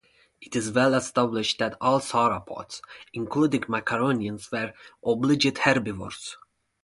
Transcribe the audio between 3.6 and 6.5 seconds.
macronarians, were obligate herbivores.